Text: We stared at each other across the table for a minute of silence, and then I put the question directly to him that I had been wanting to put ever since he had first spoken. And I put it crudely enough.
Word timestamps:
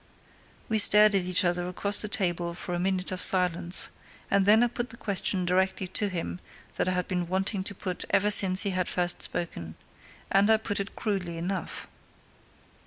We 0.67 0.79
stared 0.79 1.13
at 1.13 1.25
each 1.25 1.45
other 1.45 1.67
across 1.67 2.01
the 2.01 2.07
table 2.07 2.55
for 2.55 2.73
a 2.73 2.79
minute 2.79 3.11
of 3.11 3.21
silence, 3.21 3.89
and 4.31 4.47
then 4.47 4.63
I 4.63 4.67
put 4.67 4.89
the 4.89 4.97
question 4.97 5.45
directly 5.45 5.87
to 5.89 6.09
him 6.09 6.39
that 6.77 6.87
I 6.89 6.93
had 6.93 7.07
been 7.07 7.27
wanting 7.27 7.63
to 7.65 7.75
put 7.75 8.03
ever 8.09 8.31
since 8.31 8.63
he 8.63 8.71
had 8.71 8.87
first 8.89 9.21
spoken. 9.21 9.75
And 10.31 10.49
I 10.49 10.57
put 10.57 10.79
it 10.79 10.95
crudely 10.95 11.37
enough. 11.37 11.87